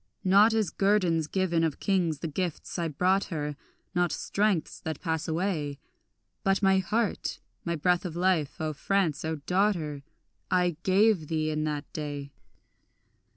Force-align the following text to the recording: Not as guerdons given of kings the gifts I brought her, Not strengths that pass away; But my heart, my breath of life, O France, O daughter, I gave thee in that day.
Not 0.23 0.51
as 0.55 0.71
guerdons 0.71 1.27
given 1.27 1.63
of 1.63 1.79
kings 1.79 2.21
the 2.21 2.27
gifts 2.27 2.79
I 2.79 2.87
brought 2.87 3.25
her, 3.25 3.55
Not 3.93 4.11
strengths 4.11 4.79
that 4.79 4.99
pass 4.99 5.27
away; 5.27 5.77
But 6.43 6.63
my 6.63 6.79
heart, 6.79 7.37
my 7.65 7.75
breath 7.75 8.03
of 8.03 8.15
life, 8.15 8.59
O 8.59 8.73
France, 8.73 9.23
O 9.23 9.35
daughter, 9.45 10.01
I 10.49 10.75
gave 10.81 11.27
thee 11.27 11.51
in 11.51 11.65
that 11.65 11.85
day. 11.93 12.31